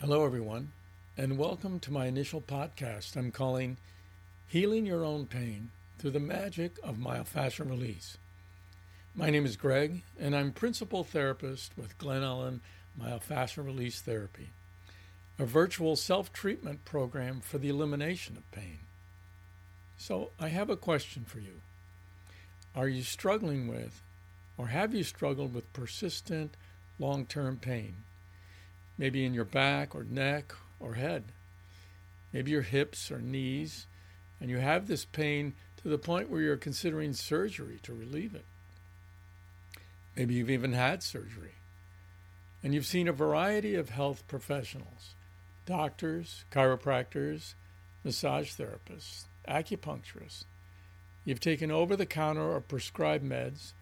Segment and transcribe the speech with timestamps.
[0.00, 0.70] Hello, everyone,
[1.16, 3.78] and welcome to my initial podcast I'm calling
[4.46, 8.16] Healing Your Own Pain Through the Magic of Myofascial Release.
[9.12, 12.60] My name is Greg, and I'm principal therapist with Glen Ellyn
[12.96, 14.50] Myofascial Release Therapy,
[15.36, 18.78] a virtual self treatment program for the elimination of pain.
[19.96, 21.60] So, I have a question for you.
[22.72, 24.00] Are you struggling with,
[24.56, 26.56] or have you struggled with persistent
[27.00, 28.04] long term pain?
[28.98, 31.24] Maybe in your back or neck or head,
[32.32, 33.86] maybe your hips or knees,
[34.40, 38.44] and you have this pain to the point where you're considering surgery to relieve it.
[40.16, 41.52] Maybe you've even had surgery.
[42.62, 45.14] And you've seen a variety of health professionals
[45.64, 47.54] doctors, chiropractors,
[48.02, 50.44] massage therapists, acupuncturists.
[51.24, 53.72] You've taken over the counter or prescribed meds,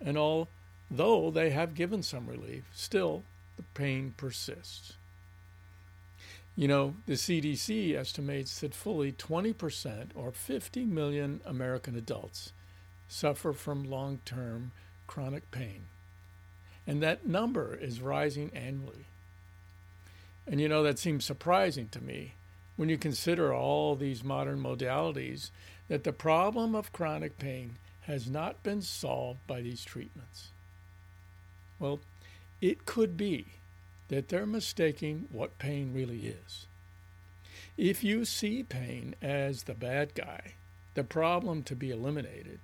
[0.00, 3.24] and although they have given some relief, still
[3.56, 4.94] the pain persists.
[6.56, 12.52] You know, the CDC estimates that fully 20% or 50 million American adults
[13.08, 14.72] suffer from long term
[15.06, 15.86] chronic pain.
[16.86, 19.06] And that number is rising annually.
[20.46, 22.34] And you know, that seems surprising to me
[22.76, 25.50] when you consider all these modern modalities
[25.88, 30.50] that the problem of chronic pain has not been solved by these treatments.
[31.78, 32.00] Well,
[32.64, 33.44] it could be
[34.08, 36.66] that they're mistaking what pain really is.
[37.76, 40.54] If you see pain as the bad guy,
[40.94, 42.60] the problem to be eliminated,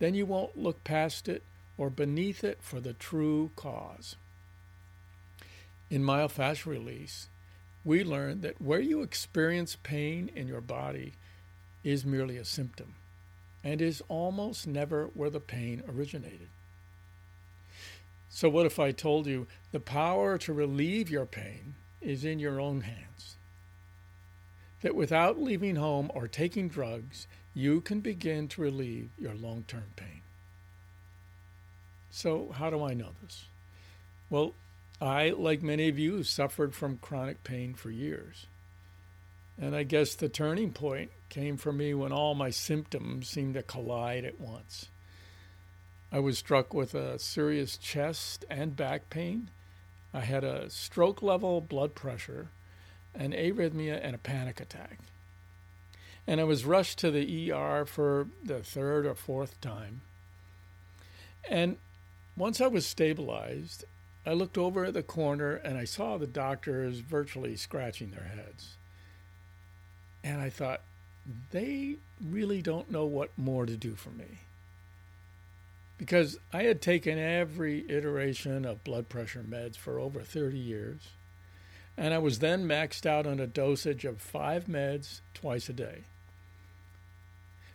[0.00, 1.44] then you won't look past it
[1.78, 4.16] or beneath it for the true cause.
[5.88, 7.28] In myofascial release,
[7.84, 11.12] we learned that where you experience pain in your body
[11.84, 12.94] is merely a symptom
[13.62, 16.48] and is almost never where the pain originated.
[18.34, 22.58] So, what if I told you the power to relieve your pain is in your
[22.58, 23.36] own hands?
[24.80, 29.92] That without leaving home or taking drugs, you can begin to relieve your long term
[29.96, 30.22] pain.
[32.10, 33.44] So, how do I know this?
[34.30, 34.54] Well,
[34.98, 38.46] I, like many of you, suffered from chronic pain for years.
[39.60, 43.62] And I guess the turning point came for me when all my symptoms seemed to
[43.62, 44.88] collide at once.
[46.12, 49.48] I was struck with a serious chest and back pain.
[50.12, 52.48] I had a stroke level blood pressure,
[53.14, 54.98] an arrhythmia, and a panic attack.
[56.26, 60.02] And I was rushed to the ER for the third or fourth time.
[61.48, 61.78] And
[62.36, 63.84] once I was stabilized,
[64.26, 68.74] I looked over at the corner and I saw the doctors virtually scratching their heads.
[70.22, 70.82] And I thought,
[71.52, 74.40] they really don't know what more to do for me
[76.02, 81.10] because I had taken every iteration of blood pressure meds for over 30 years.
[81.96, 86.02] And I was then maxed out on a dosage of five meds twice a day.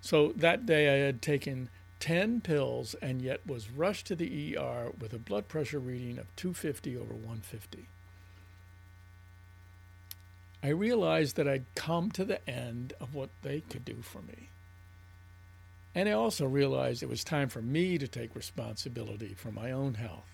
[0.02, 1.70] So that day I had taken
[2.02, 6.26] 10 pills and yet was rushed to the ER with a blood pressure reading of
[6.36, 7.88] 250 over 150.
[10.62, 14.50] I realized that I'd come to the end of what they could do for me.
[15.98, 19.96] And I also realized it was time for me to take responsibility for my own
[19.96, 20.30] health.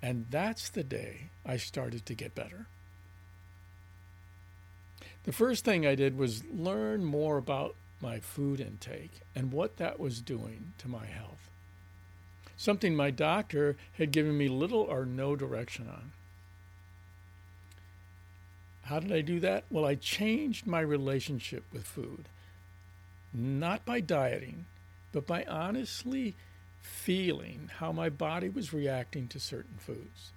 [0.00, 2.64] And that's the day I started to get better.
[5.24, 10.00] The first thing I did was learn more about my food intake and what that
[10.00, 11.50] was doing to my health.
[12.56, 16.12] Something my doctor had given me little or no direction on.
[18.84, 19.64] How did I do that?
[19.68, 22.24] Well, I changed my relationship with food
[23.32, 24.66] not by dieting,
[25.12, 26.34] but by honestly
[26.80, 30.32] feeling how my body was reacting to certain foods.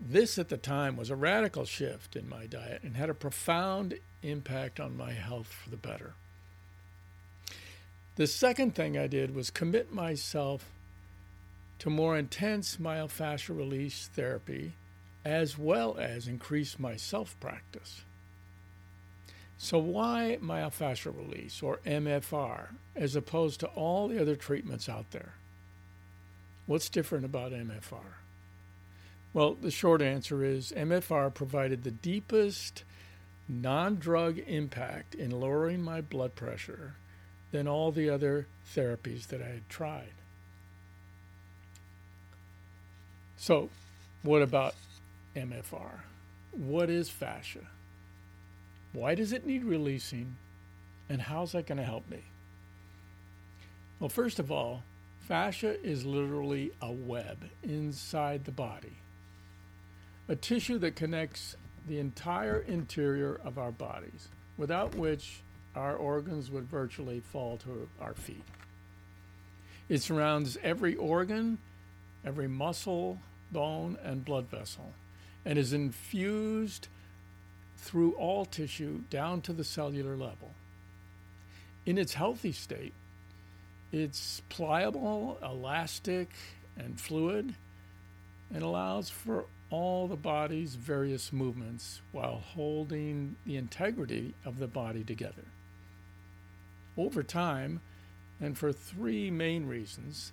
[0.00, 3.98] This at the time was a radical shift in my diet and had a profound
[4.22, 6.14] impact on my health for the better.
[8.16, 10.68] The second thing I did was commit myself
[11.78, 14.72] to more intense myofascial release therapy
[15.24, 18.02] as well as increase my self practice.
[19.62, 25.34] So, why myofascial release or MFR as opposed to all the other treatments out there?
[26.66, 28.18] What's different about MFR?
[29.32, 32.82] Well, the short answer is MFR provided the deepest
[33.48, 36.94] non drug impact in lowering my blood pressure
[37.52, 40.14] than all the other therapies that I had tried.
[43.36, 43.70] So,
[44.24, 44.74] what about
[45.36, 46.00] MFR?
[46.50, 47.68] What is fascia?
[48.92, 50.36] Why does it need releasing?
[51.08, 52.22] And how's that going to help me?
[53.98, 54.82] Well, first of all,
[55.20, 58.96] fascia is literally a web inside the body,
[60.28, 61.56] a tissue that connects
[61.86, 65.42] the entire interior of our bodies, without which
[65.74, 68.44] our organs would virtually fall to our feet.
[69.88, 71.58] It surrounds every organ,
[72.24, 73.18] every muscle,
[73.50, 74.92] bone, and blood vessel,
[75.44, 76.88] and is infused
[77.82, 80.52] through all tissue down to the cellular level.
[81.84, 82.94] In its healthy state,
[83.90, 86.30] it's pliable, elastic,
[86.78, 87.54] and fluid,
[88.54, 95.02] and allows for all the body's various movements while holding the integrity of the body
[95.02, 95.44] together.
[96.96, 97.80] Over time,
[98.40, 100.32] and for three main reasons,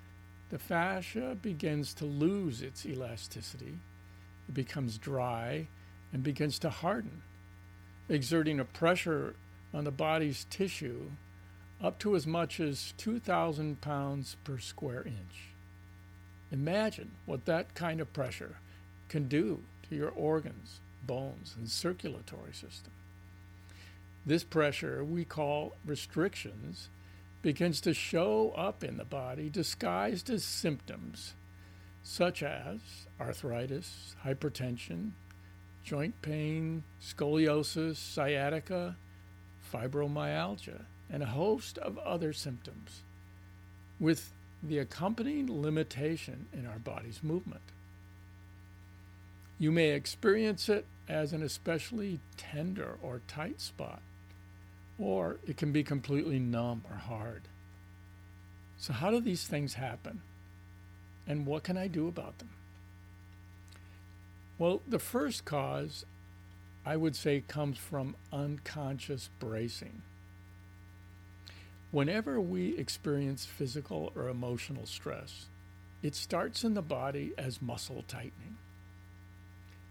[0.49, 3.79] the fascia begins to lose its elasticity,
[4.47, 5.67] it becomes dry,
[6.13, 7.21] and begins to harden,
[8.09, 9.35] exerting a pressure
[9.73, 11.11] on the body's tissue
[11.81, 15.53] up to as much as 2,000 pounds per square inch.
[16.51, 18.57] Imagine what that kind of pressure
[19.07, 22.91] can do to your organs, bones, and circulatory system.
[24.25, 26.89] This pressure we call restrictions
[27.41, 31.33] begins to show up in the body disguised as symptoms
[32.03, 32.79] such as
[33.19, 35.11] arthritis, hypertension,
[35.83, 38.95] joint pain, scoliosis, sciatica,
[39.73, 43.01] fibromyalgia, and a host of other symptoms,
[43.99, 44.31] with
[44.61, 47.61] the accompanying limitation in our body's movement.
[49.57, 54.01] You may experience it as an especially tender or tight spot,
[54.97, 57.43] or it can be completely numb or hard.
[58.77, 60.21] So, how do these things happen?
[61.27, 62.49] And what can I do about them?
[64.59, 66.05] Well, the first cause,
[66.85, 70.01] I would say, comes from unconscious bracing.
[71.91, 75.45] Whenever we experience physical or emotional stress,
[76.03, 78.57] it starts in the body as muscle tightening.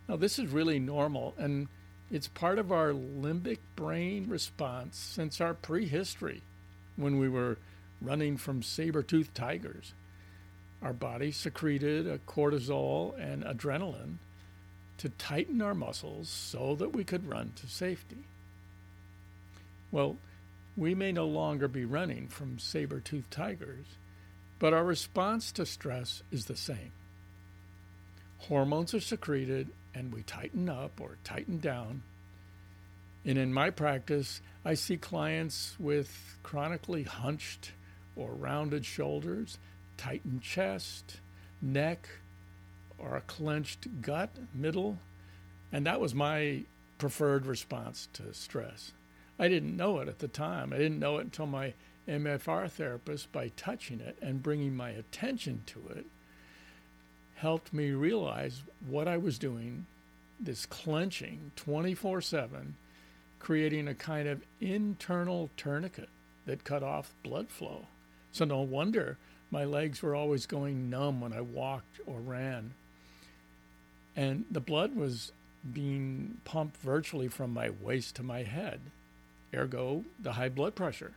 [0.06, 1.68] Now, this is really normal and
[2.10, 6.42] it's part of our limbic brain response since our prehistory
[6.96, 7.56] when we were
[8.02, 9.94] running from saber toothed tigers.
[10.82, 14.18] Our body secreted a cortisol and adrenaline
[14.98, 18.24] to tighten our muscles so that we could run to safety.
[19.90, 20.16] Well,
[20.76, 23.86] we may no longer be running from saber toothed tigers,
[24.58, 26.92] but our response to stress is the same.
[28.38, 32.02] Hormones are secreted and we tighten up or tighten down.
[33.24, 37.72] And in my practice, I see clients with chronically hunched
[38.14, 39.58] or rounded shoulders,
[39.96, 41.18] tightened chest,
[41.60, 42.08] neck,
[42.98, 44.98] or a clenched gut, middle.
[45.72, 46.64] And that was my
[46.98, 48.92] preferred response to stress.
[49.38, 50.72] I didn't know it at the time.
[50.72, 51.74] I didn't know it until my
[52.08, 56.06] MFR therapist, by touching it and bringing my attention to it,
[57.36, 59.86] helped me realize what I was doing
[60.40, 62.76] this clenching 24 7,
[63.38, 66.08] creating a kind of internal tourniquet
[66.46, 67.86] that cut off blood flow.
[68.32, 69.18] So, no wonder
[69.50, 72.74] my legs were always going numb when I walked or ran.
[74.18, 75.30] And the blood was
[75.72, 78.80] being pumped virtually from my waist to my head
[79.54, 81.12] ergo, the high blood pressure.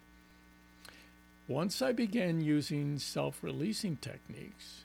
[1.48, 4.84] Once I began using self releasing techniques,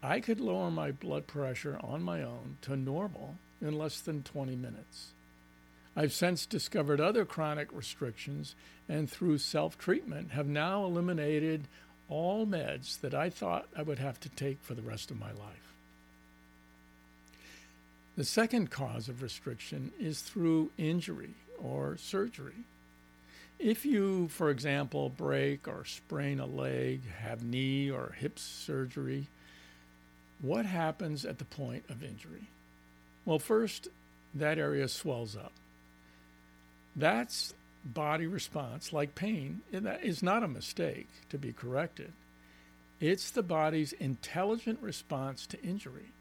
[0.00, 4.54] I could lower my blood pressure on my own to normal in less than 20
[4.54, 5.10] minutes.
[5.96, 8.54] I've since discovered other chronic restrictions
[8.88, 11.66] and through self treatment have now eliminated
[12.08, 15.32] all meds that I thought I would have to take for the rest of my
[15.32, 15.70] life.
[18.20, 22.66] The second cause of restriction is through injury or surgery.
[23.58, 29.28] If you, for example, break or sprain a leg, have knee or hip surgery,
[30.42, 32.42] what happens at the point of injury?
[33.24, 33.88] Well, first,
[34.34, 35.52] that area swells up.
[36.94, 37.54] That's
[37.86, 42.12] body response, like pain, that is not a mistake to be corrected.
[43.00, 46.12] It's the body's intelligent response to injury.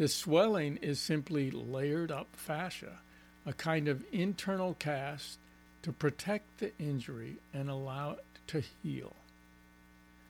[0.00, 3.00] The swelling is simply layered up fascia
[3.44, 5.36] a kind of internal cast
[5.82, 9.14] to protect the injury and allow it to heal.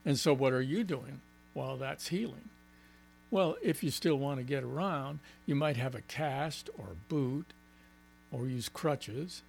[0.05, 1.21] And so, what are you doing
[1.55, 2.49] while that's healing?
[3.31, 7.53] Well, if you still want to get around, you might have a cast or boot
[8.33, 9.43] or use crutches.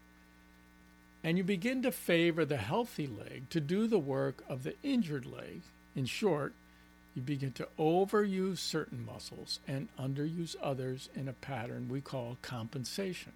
[1.24, 5.26] And you begin to favor the healthy leg to do the work of the injured
[5.26, 5.64] leg.
[5.96, 6.54] In short,
[7.16, 13.34] you begin to overuse certain muscles and underuse others in a pattern we call compensation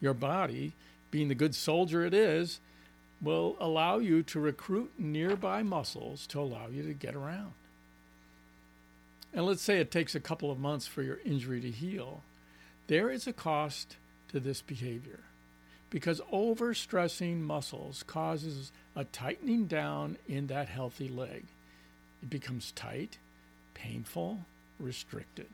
[0.00, 0.72] your body,
[1.10, 2.60] being the good soldier it is,
[3.20, 7.52] will allow you to recruit nearby muscles to allow you to get around.
[9.32, 12.22] And let's say it takes a couple of months for your injury to heal.
[12.86, 13.96] There is a cost
[14.28, 15.20] to this behavior
[15.90, 21.44] because overstressing muscles causes a tightening down in that healthy leg.
[22.22, 23.18] It becomes tight,
[23.74, 24.40] painful,
[24.78, 25.46] restricted.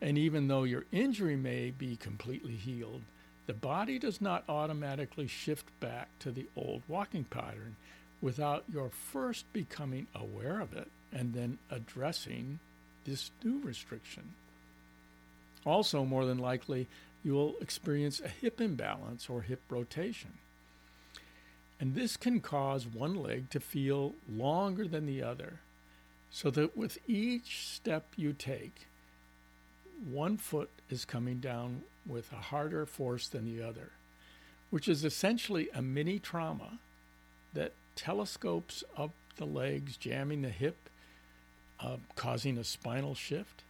[0.00, 3.02] And even though your injury may be completely healed,
[3.46, 7.76] the body does not automatically shift back to the old walking pattern
[8.20, 12.58] without your first becoming aware of it and then addressing
[13.04, 14.34] this new restriction.
[15.66, 16.86] Also, more than likely,
[17.22, 20.32] you will experience a hip imbalance or hip rotation.
[21.80, 25.60] And this can cause one leg to feel longer than the other,
[26.30, 28.86] so that with each step you take,
[30.08, 33.90] one foot is coming down with a harder force than the other,
[34.70, 36.78] which is essentially a mini trauma
[37.52, 40.76] that telescopes up the legs, jamming the hip,
[41.80, 43.62] uh, causing a spinal shift.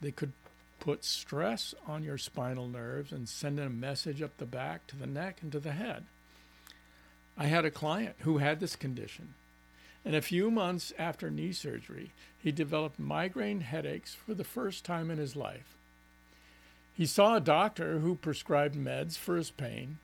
[0.00, 0.32] They could
[0.78, 5.06] put stress on your spinal nerves and send a message up the back to the
[5.06, 6.04] neck and to the head.
[7.40, 9.32] I had a client who had this condition.
[10.04, 15.10] And a few months after knee surgery, he developed migraine headaches for the first time
[15.10, 15.78] in his life.
[16.92, 19.96] He saw a doctor who prescribed meds for his pain,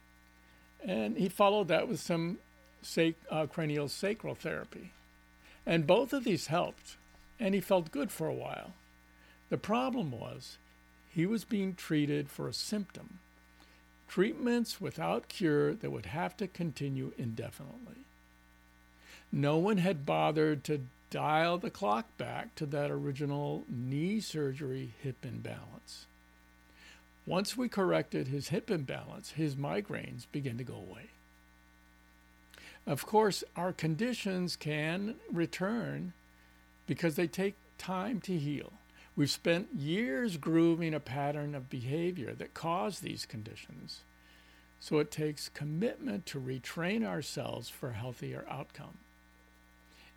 [0.82, 2.38] and he followed that with some
[2.80, 4.92] sac- uh, cranial sacral therapy.
[5.66, 6.96] And both of these helped,
[7.38, 8.72] and he felt good for a while.
[9.50, 10.56] The problem was
[11.10, 13.18] he was being treated for a symptom,
[14.08, 18.04] treatments without cure that would have to continue indefinitely.
[19.32, 25.24] No one had bothered to dial the clock back to that original knee surgery hip
[25.24, 26.06] imbalance.
[27.26, 31.10] Once we corrected his hip imbalance, his migraines began to go away.
[32.86, 36.12] Of course, our conditions can return
[36.86, 38.72] because they take time to heal.
[39.16, 44.00] We've spent years grooving a pattern of behavior that caused these conditions.
[44.78, 48.98] So it takes commitment to retrain ourselves for a healthier outcome.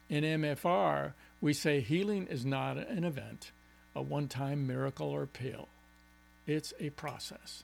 [0.10, 3.52] In MFR, we say healing is not an event,
[3.96, 5.70] a one time miracle or pill.
[6.46, 7.64] It's a process.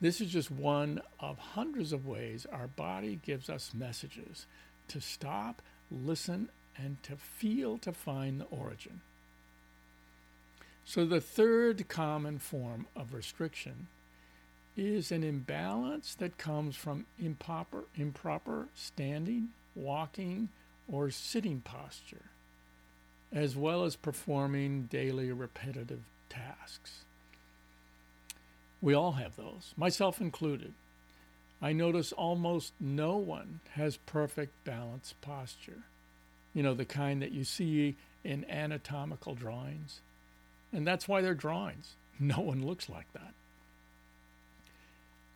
[0.00, 4.46] This is just one of hundreds of ways our body gives us messages
[4.88, 5.62] to stop,
[5.92, 9.00] listen, and to feel to find the origin.
[10.84, 13.86] So, the third common form of restriction
[14.76, 20.48] is an imbalance that comes from improper, improper standing, walking,
[20.88, 22.30] or sitting posture,
[23.32, 27.04] as well as performing daily repetitive tasks.
[28.80, 30.72] We all have those, myself included.
[31.60, 35.84] I notice almost no one has perfect balanced posture.
[36.52, 40.00] You know, the kind that you see in anatomical drawings.
[40.72, 41.94] And that's why they're drawings.
[42.18, 43.34] No one looks like that.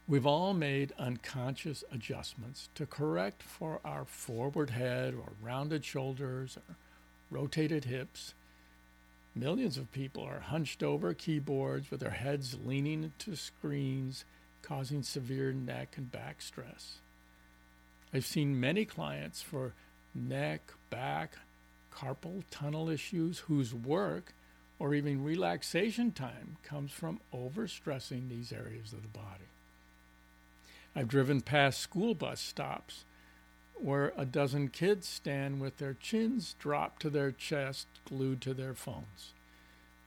[0.09, 6.76] We've all made unconscious adjustments to correct for our forward head or rounded shoulders or
[7.28, 8.33] rotated hips.
[9.35, 14.25] Millions of people are hunched over keyboards with their heads leaning into screens,
[14.62, 16.99] causing severe neck and back stress.
[18.14, 19.75] I've seen many clients for
[20.14, 21.37] neck, back,
[21.93, 24.33] carpal tunnel issues whose work
[24.78, 29.50] or even relaxation time comes from overstressing these areas of the body.
[30.95, 33.04] I've driven past school bus stops
[33.75, 38.75] where a dozen kids stand with their chins dropped to their chest, glued to their
[38.75, 39.33] phones.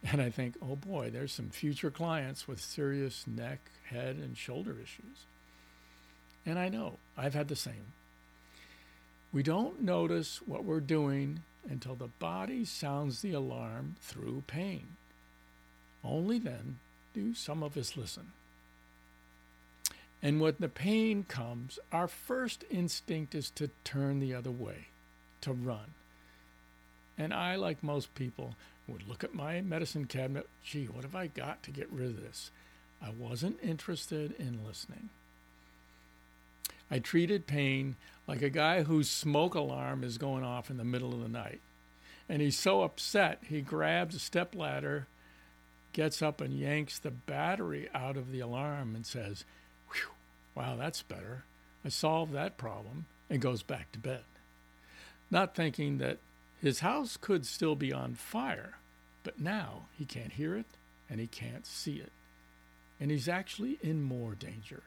[0.03, 3.59] And I think, oh boy, there's some future clients with serious neck,
[3.89, 5.25] head, and shoulder issues.
[6.45, 7.93] And I know, I've had the same.
[9.31, 14.97] We don't notice what we're doing until the body sounds the alarm through pain.
[16.03, 16.79] Only then
[17.13, 18.31] do some of us listen.
[20.21, 24.87] And when the pain comes, our first instinct is to turn the other way,
[25.41, 25.93] to run.
[27.17, 28.55] And I, like most people,
[28.87, 32.21] would look at my medicine cabinet gee, what have I got to get rid of
[32.21, 32.51] this?
[33.01, 35.09] I wasn't interested in listening.
[36.91, 37.95] I treated pain
[38.27, 41.61] like a guy whose smoke alarm is going off in the middle of the night.
[42.27, 45.07] And he's so upset, he grabs a step ladder,
[45.93, 49.45] gets up and yanks the battery out of the alarm and says,
[50.55, 51.43] Wow, that's better.
[51.83, 54.23] I solved that problem, and goes back to bed.
[55.31, 56.17] Not thinking that
[56.61, 58.77] his house could still be on fire,
[59.23, 60.65] but now he can't hear it
[61.09, 62.11] and he can't see it.
[62.99, 64.83] And he's actually in more danger.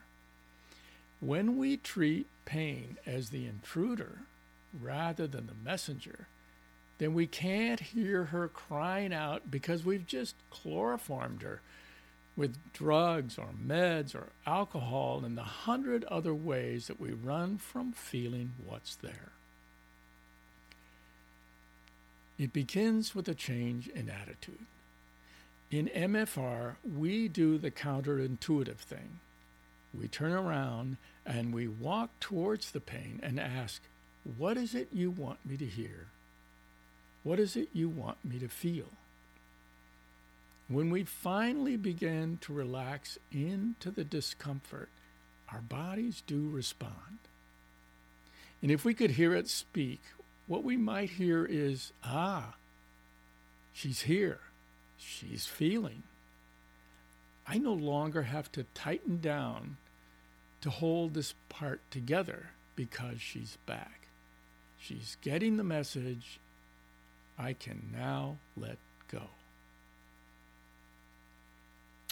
[1.22, 4.18] When we treat pain as the intruder
[4.80, 6.26] rather than the messenger,
[6.98, 11.60] then we can't hear her crying out because we've just chloroformed her
[12.36, 17.92] with drugs or meds or alcohol and the hundred other ways that we run from
[17.92, 19.30] feeling what's there.
[22.36, 24.66] It begins with a change in attitude.
[25.70, 29.20] In MFR, we do the counterintuitive thing.
[29.98, 30.96] We turn around
[31.26, 33.82] and we walk towards the pain and ask,
[34.36, 36.06] What is it you want me to hear?
[37.22, 38.88] What is it you want me to feel?
[40.68, 44.88] When we finally begin to relax into the discomfort,
[45.52, 47.18] our bodies do respond.
[48.62, 50.00] And if we could hear it speak,
[50.46, 52.54] what we might hear is, ah,
[53.72, 54.38] she's here.
[54.96, 56.04] She's feeling.
[57.46, 59.76] I no longer have to tighten down
[60.60, 64.08] to hold this part together because she's back.
[64.80, 66.38] She's getting the message.
[67.38, 68.78] I can now let
[69.10, 69.22] go.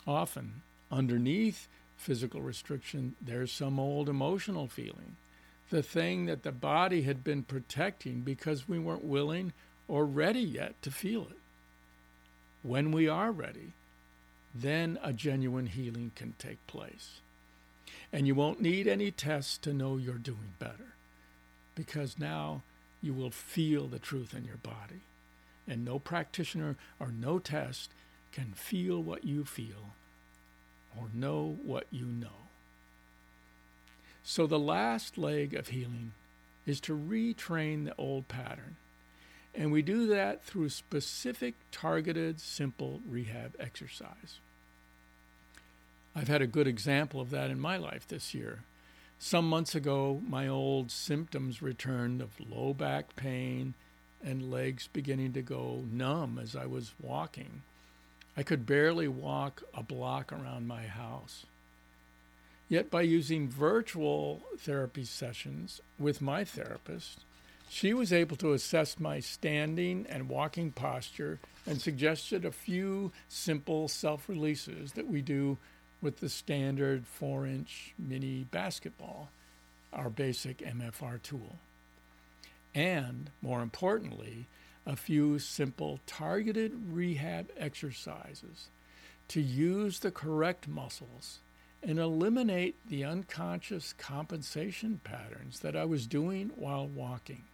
[0.07, 5.17] Often, underneath physical restriction, there's some old emotional feeling,
[5.69, 9.53] the thing that the body had been protecting because we weren't willing
[9.87, 11.39] or ready yet to feel it.
[12.63, 13.73] When we are ready,
[14.55, 17.21] then a genuine healing can take place.
[18.13, 20.95] And you won't need any tests to know you're doing better
[21.75, 22.63] because now
[23.01, 25.03] you will feel the truth in your body.
[25.69, 27.91] And no practitioner or no test
[28.33, 29.95] can feel what you feel
[30.99, 32.29] or know what you know.
[34.23, 36.13] So the last leg of healing
[36.67, 38.77] is to retrain the old pattern.
[39.55, 44.39] And we do that through specific, targeted, simple rehab exercise.
[46.15, 48.61] I've had a good example of that in my life this year.
[49.19, 53.75] Some months ago, my old symptoms returned of low back pain
[54.25, 57.63] and legs beginning to go numb as I was walking.
[58.37, 61.45] I could barely walk a block around my house.
[62.69, 67.21] Yet, by using virtual therapy sessions with my therapist,
[67.73, 73.87] she was able to assess my standing and walking posture and suggested a few simple
[73.87, 75.57] self releases that we do
[76.03, 79.31] with the standard 4 inch mini basketball,
[79.93, 81.59] our basic MFR tool.
[82.75, 84.49] And more importantly,
[84.85, 88.67] a few simple targeted rehab exercises
[89.29, 91.39] to use the correct muscles
[91.85, 97.45] and eliminate the unconscious compensation patterns that I was doing while walking.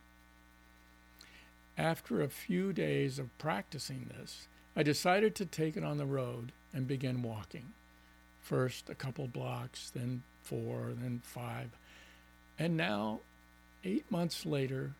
[1.79, 6.53] After a few days of practicing this, I decided to take it on the road
[6.73, 7.75] and begin walking.
[8.41, 11.71] First a couple blocks, then four, then five.
[12.59, 13.21] And now,
[13.85, 14.93] eight months later,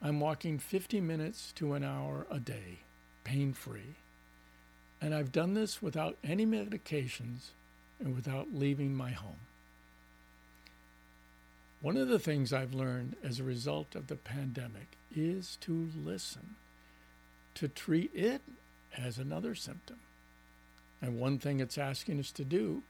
[0.00, 2.78] I'm walking 50 minutes to an hour a day,
[3.24, 3.96] pain free.
[5.02, 7.50] And I've done this without any medications
[8.00, 9.40] and without leaving my home.
[11.84, 16.54] One of the things I've learned as a result of the pandemic is to listen,
[17.56, 18.40] to treat it
[18.96, 19.98] as another symptom.
[21.02, 22.84] And one thing it's asking us to do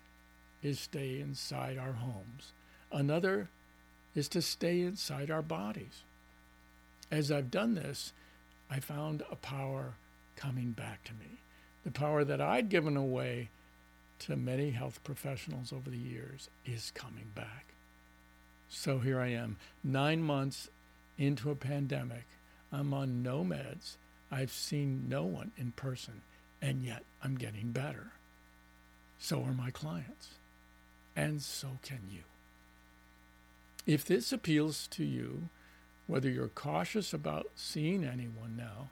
[0.62, 2.52] is stay inside our homes.
[2.92, 3.48] Another
[4.14, 6.04] is to stay inside our bodies.
[7.10, 8.12] As I've done this,
[8.70, 9.94] I found a power
[10.36, 11.40] coming back to me.
[11.84, 13.48] The power that I'd given away
[14.20, 17.73] to many health professionals over the years is coming back.
[18.76, 20.68] So here I am, nine months
[21.16, 22.24] into a pandemic.
[22.72, 23.94] I'm on no meds.
[24.32, 26.22] I've seen no one in person
[26.60, 28.08] and yet I'm getting better.
[29.18, 30.30] So are my clients,
[31.14, 32.22] and so can you.
[33.86, 35.50] If this appeals to you,
[36.06, 38.88] whether you're cautious about seeing anyone now,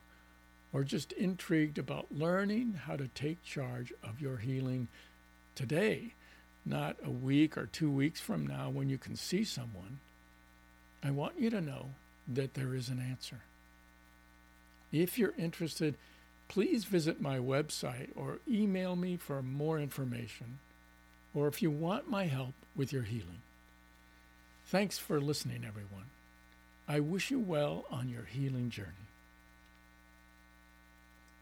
[0.72, 4.88] or just intrigued about learning how to take charge of your healing
[5.54, 6.14] today,
[6.64, 9.98] not a week or two weeks from now when you can see someone,
[11.02, 11.90] I want you to know
[12.28, 13.40] that there is an answer.
[14.92, 15.96] If you're interested,
[16.48, 20.58] please visit my website or email me for more information,
[21.34, 23.42] or if you want my help with your healing.
[24.66, 26.10] Thanks for listening, everyone.
[26.86, 28.88] I wish you well on your healing journey.